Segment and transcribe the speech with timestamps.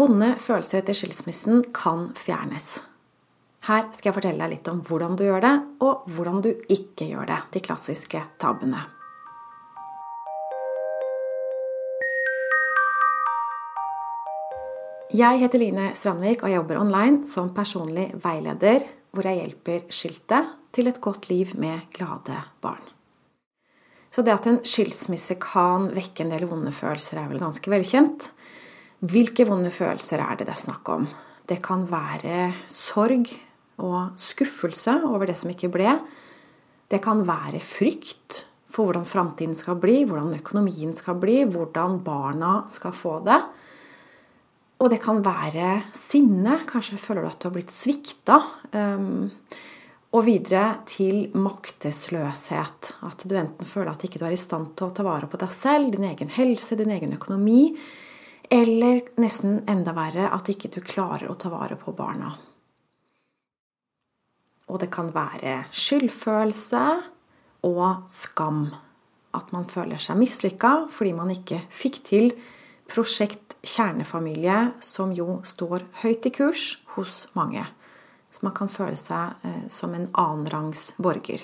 [0.00, 2.78] Vonde følelser etter skilsmissen kan fjernes.
[3.68, 5.50] Her skal jeg fortelle deg litt om hvordan du gjør det,
[5.84, 7.36] og hvordan du ikke gjør det.
[7.52, 8.80] De klassiske tabbene.
[15.12, 20.40] Jeg heter Line Strandvik og jobber online som personlig veileder, hvor jeg hjelper skilte
[20.72, 22.88] til et godt liv med glade barn.
[24.08, 28.30] Så det at en skilsmisse kan vekke en del vonde følelser, er vel ganske velkjent.
[29.00, 31.06] Hvilke vonde følelser er det det er snakk om?
[31.48, 33.30] Det kan være sorg
[33.80, 35.94] og skuffelse over det som ikke ble.
[36.90, 42.60] Det kan være frykt for hvordan framtiden skal bli, hvordan økonomien skal bli, hvordan barna
[42.70, 43.40] skal få det.
[44.80, 46.60] Og det kan være sinne.
[46.68, 48.38] Kanskje føler du at du har blitt svikta.
[48.72, 49.30] Um,
[50.10, 52.94] og videre til maktesløshet.
[53.06, 55.38] At du enten føler at ikke du er i stand til å ta vare på
[55.40, 57.74] deg selv, din egen helse, din egen økonomi,
[58.50, 62.32] eller nesten enda verre at ikke du klarer å ta vare på barna.
[64.70, 66.84] Og det kan være skyldfølelse
[67.66, 68.68] og skam.
[69.34, 72.32] At man føler seg mislykka fordi man ikke fikk til
[72.90, 77.62] prosjekt kjernefamilie, som jo står høyt i kurs hos mange.
[78.30, 81.42] Så man kan føle seg eh, som en annenrangs borger.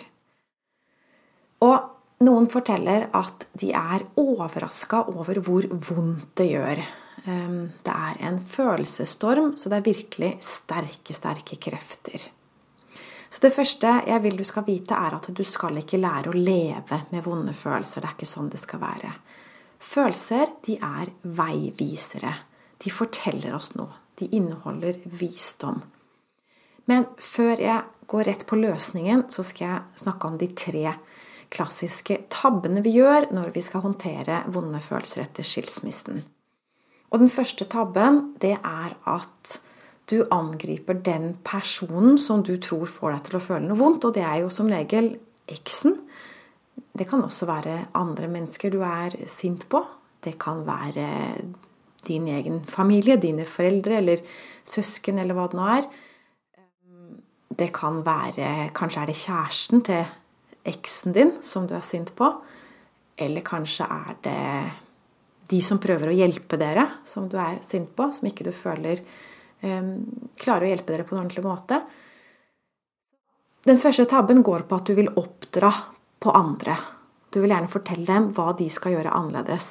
[1.62, 6.81] Og noen forteller at de er overraska over hvor vondt det gjør.
[7.27, 12.31] Ehm, det er en følelsesstorm, så det er virkelig sterke, sterke krefter.
[13.28, 16.39] Så det første jeg vil du skal vite, er at du skal ikke lære å
[16.39, 18.00] leve med vonde følelser.
[18.00, 19.12] Det er ikke sånn det skal være.
[19.83, 22.33] Følelser de er veivisere.
[22.81, 23.92] De forteller oss noe.
[24.17, 25.83] De inneholder visdom.
[26.87, 30.94] Men før jeg går rett på løsningen, så skal jeg snakke om de tre
[31.53, 36.25] klassiske tabbene vi gjør når vi skal håndtere vonde følelser etter skilsmissen.
[37.13, 39.59] Og den første tabben, det er at
[40.11, 44.15] du angriper den personen som du tror får deg til å føle noe vondt, og
[44.15, 45.15] det er jo som regel
[45.51, 45.97] eksen.
[46.97, 49.83] Det kan også være andre mennesker du er sint på.
[50.23, 51.06] Det kan være
[52.06, 54.23] din egen familie, dine foreldre eller
[54.67, 55.89] søsken eller hva det nå er.
[57.56, 60.05] Det kan være Kanskje er det kjæresten til
[60.66, 62.31] eksen din som du er sint på.
[63.16, 64.41] Eller kanskje er det
[65.50, 69.00] de som prøver å hjelpe dere, som du er sint på, som ikke du føler
[69.62, 69.93] um,
[70.41, 71.81] klarer å hjelpe dere på en ordentlig måte.
[73.66, 75.72] Den første tabben går på at du vil oppdra
[76.22, 76.76] på andre.
[77.31, 79.71] Du vil gjerne fortelle dem hva de skal gjøre annerledes.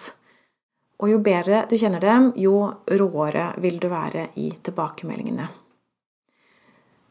[1.04, 5.48] Og jo bedre du kjenner dem, jo råere vil du være i tilbakemeldingene.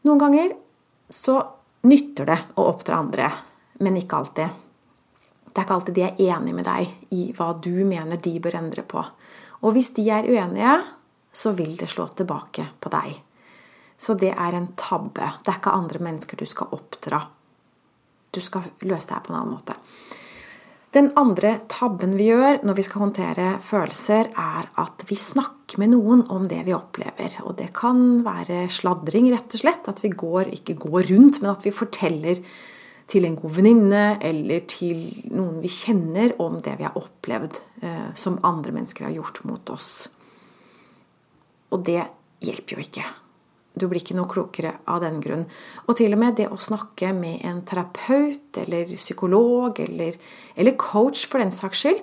[0.05, 0.53] Noen ganger
[1.13, 1.39] så
[1.85, 3.29] nytter det å oppdra andre
[3.83, 4.61] men ikke alltid.
[5.45, 8.59] Det er ikke alltid de er enig med deg i hva du mener de bør
[8.59, 9.03] endre på.
[9.63, 10.75] Og hvis de er uenige,
[11.35, 13.15] så vil det slå tilbake på deg.
[13.97, 15.31] Så det er en tabbe.
[15.43, 17.21] Det er ikke andre mennesker du skal oppdra.
[18.35, 19.77] Du skal løse det her på en annen måte.
[20.95, 25.91] Den andre tabben vi gjør når vi skal håndtere følelser, er at vi snakker med
[25.91, 27.35] noen om det vi opplever.
[27.43, 29.89] Og det kan være sladring, rett og slett.
[29.91, 32.39] At vi går, ikke går rundt, men at vi forteller
[33.09, 38.07] til en god venninne eller til noen vi kjenner, om det vi har opplevd eh,
[38.17, 39.91] som andre mennesker har gjort mot oss.
[41.73, 42.01] Og det
[42.45, 43.05] hjelper jo ikke.
[43.75, 45.43] Du blir ikke noe klokere av den grunn.
[45.85, 50.15] Og til og med det å snakke med en terapeut eller psykolog eller,
[50.55, 51.99] eller coach for den saks skyld,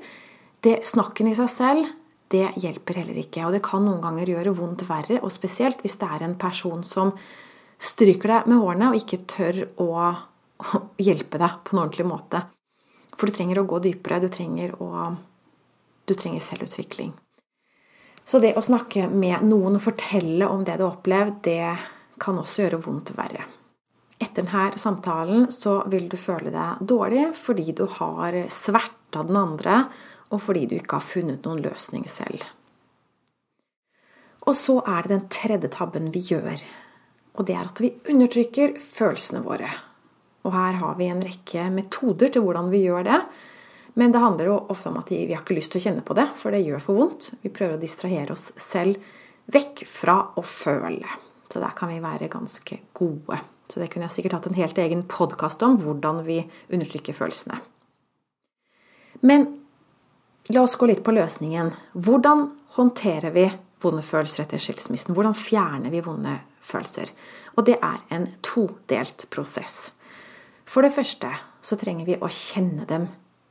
[0.63, 1.89] det snakken i seg selv,
[2.33, 3.47] det hjelper heller ikke.
[3.49, 6.84] Og det kan noen ganger gjøre vondt verre, og spesielt hvis det er en person
[6.87, 7.17] som
[7.83, 9.89] stryker deg med hårene og ikke tør å
[10.62, 12.45] å hjelpe deg på en ordentlig måte.
[13.17, 14.23] For du trenger å gå dypere.
[14.23, 15.12] Du trenger, å,
[16.09, 17.12] du trenger selvutvikling.
[18.25, 21.75] Så det å snakke med noen og fortelle om det du har opplevd, det
[22.22, 23.45] kan også gjøre vondt verre.
[24.22, 29.87] Etter denne samtalen så vil du føle deg dårlig fordi du har sverta den andre,
[30.31, 32.45] og fordi du ikke har funnet noen løsning selv.
[34.47, 36.63] Og så er det den tredje tabben vi gjør,
[37.39, 39.71] og det er at vi undertrykker følelsene våre.
[40.42, 43.18] Og her har vi en rekke metoder til hvordan vi gjør det.
[43.94, 46.16] Men det handler jo ofte om at vi har ikke lyst til å kjenne på
[46.16, 47.28] det, for det gjør for vondt.
[47.44, 49.00] Vi prøver å distrahere oss selv
[49.53, 51.18] vekk fra å føle.
[51.53, 53.39] Så der kan vi være ganske gode.
[53.68, 56.41] Så det kunne jeg sikkert hatt en helt egen podkast om, hvordan vi
[56.72, 57.60] undertrykker følelsene.
[59.22, 59.47] Men
[60.53, 61.71] la oss gå litt på løsningen.
[61.92, 62.48] Hvordan
[62.78, 63.47] håndterer vi
[63.83, 65.15] vonde følelser etter skilsmissen?
[65.16, 67.12] Hvordan fjerner vi vonde følelser?
[67.56, 69.92] Og det er en todelt prosess.
[70.72, 71.28] For det første
[71.60, 73.10] så trenger vi å kjenne dem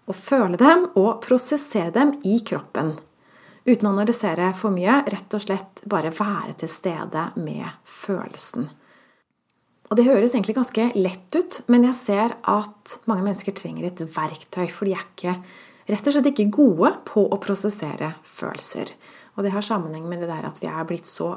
[0.09, 2.97] og føle dem og prosessere dem i kroppen.
[3.62, 5.03] uten å analysere for mye.
[5.06, 8.71] Rett og slett bare være til stede med følelsen.
[9.91, 14.01] Og det høres egentlig ganske lett ut, men jeg ser at mange mennesker trenger et
[14.01, 15.35] verktøy, for de er ikke,
[15.91, 18.95] rett og slett ikke gode på å prosessere følelser.
[19.38, 21.35] Og det har sammenheng med det der at vi er blitt så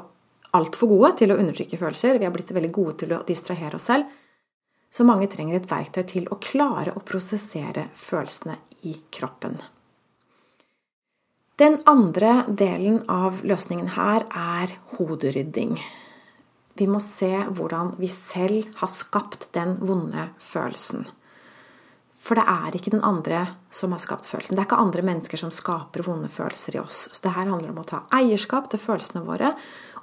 [0.55, 2.17] altfor gode til å undertrykke følelser.
[2.17, 4.09] Vi er blitt veldig gode til å distrahere oss selv.
[4.95, 8.55] Så mange trenger et verktøy til å klare å prosessere følelsene
[8.87, 9.57] i kroppen.
[11.59, 15.77] Den andre delen av løsningen her er hoderydding.
[16.79, 21.05] Vi må se hvordan vi selv har skapt den vonde følelsen.
[22.19, 23.41] For det er ikke den andre
[23.75, 24.55] som har skapt følelsen.
[24.55, 27.05] Det er ikke andre mennesker som skaper vonde følelser i oss.
[27.11, 29.51] Så det her handler om å ta eierskap til følelsene våre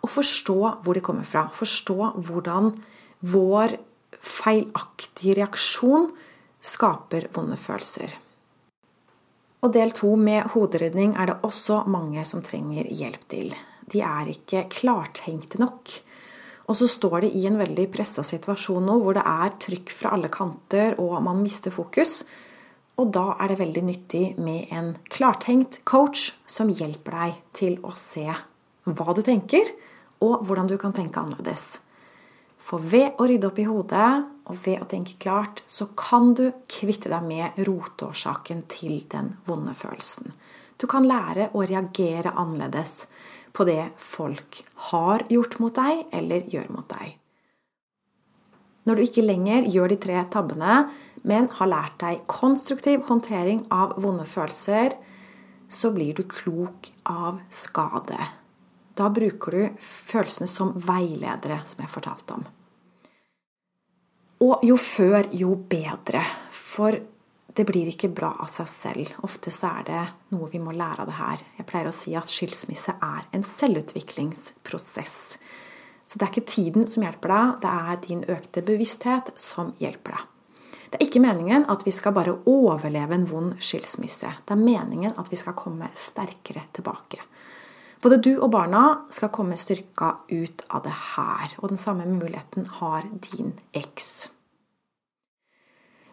[0.03, 1.47] og forstå hvor de kommer fra.
[1.53, 2.75] Forstå hvordan
[3.33, 3.77] vår
[4.23, 6.11] feilaktige reaksjon
[6.63, 8.15] skaper vonde følelser.
[9.63, 13.53] Og del to med hoderedning er det også mange som trenger hjelp til.
[13.91, 15.93] De er ikke klartenkte nok.
[16.71, 20.15] Og så står de i en veldig pressa situasjon nå hvor det er trykk fra
[20.17, 22.23] alle kanter og man mister fokus.
[22.99, 27.95] Og da er det veldig nyttig med en klartenkt coach som hjelper deg til å
[27.99, 28.27] se
[28.83, 29.69] hva du tenker,
[30.23, 31.79] og hvordan du kan tenke annerledes.
[32.63, 34.11] For ved å rydde opp i hodet
[34.49, 39.75] og ved å tenke klart, så kan du kvitte deg med rotårsaken til den vonde
[39.77, 40.31] følelsen.
[40.79, 43.07] Du kan lære å reagere annerledes
[43.53, 47.19] på det folk har gjort mot deg eller gjør mot deg.
[48.89, 50.79] Når du ikke lenger gjør de tre tabbene,
[51.23, 54.97] men har lært deg konstruktiv håndtering av vonde følelser,
[55.71, 58.19] så blir du klok av skade.
[58.95, 62.45] Da bruker du følelsene som veiledere, som jeg fortalte om.
[64.43, 66.23] Og jo før, jo bedre.
[66.51, 66.99] For
[67.53, 69.13] det blir ikke bra av seg selv.
[69.27, 70.03] Ofte så er det
[70.35, 71.45] noe vi må lære av det her.
[71.59, 75.17] Jeg pleier å si at skilsmisse er en selvutviklingsprosess.
[76.05, 80.17] Så det er ikke tiden som hjelper deg, det er din økte bevissthet som hjelper
[80.17, 80.29] deg.
[80.93, 84.29] Det er ikke meningen at vi skal bare overleve en vond skilsmisse.
[84.45, 87.23] Det er meningen at vi skal komme sterkere tilbake.
[88.03, 88.83] Både du og barna
[89.15, 94.29] skal komme styrka ut av det her, og den samme muligheten har din eks.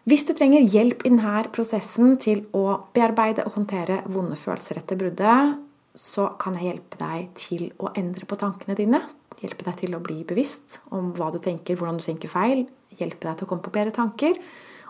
[0.08, 2.64] Hvis du trenger hjelp i denne prosessen til å
[2.94, 5.58] bearbeide og håndtere vonde følelser etter bruddet,
[5.94, 9.02] så kan jeg hjelpe deg til å endre på tankene dine.
[9.42, 12.64] Hjelpe deg til å bli bevisst om hva du tenker, hvordan du tenker feil.
[12.96, 14.38] Hjelpe deg til å komme på bedre tanker.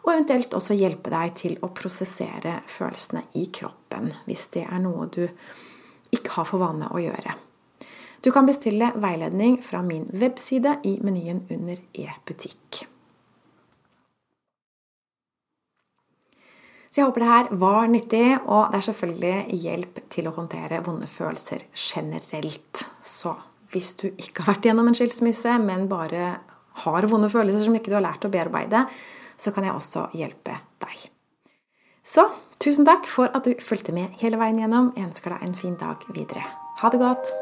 [0.05, 5.09] Og eventuelt også hjelpe deg til å prosessere følelsene i kroppen, hvis det er noe
[5.13, 5.27] du
[6.15, 7.37] ikke har for vane å gjøre.
[8.21, 12.83] Du kan bestille veiledning fra min webside i menyen under e-butikk.
[16.91, 20.83] Så jeg håper det her var nyttig, og det er selvfølgelig hjelp til å håndtere
[20.85, 22.83] vonde følelser generelt.
[23.07, 23.37] Så
[23.71, 26.33] hvis du ikke har vært gjennom en skilsmisse, men bare
[26.83, 28.83] har vonde følelser som ikke du har lært å bearbeide,
[29.39, 31.07] så kan jeg også hjelpe deg.
[32.03, 32.27] Så
[32.61, 34.93] tusen takk for at du fulgte med hele veien gjennom.
[34.97, 36.45] Jeg ønsker deg en fin dag videre.
[36.81, 37.33] Ha det godt!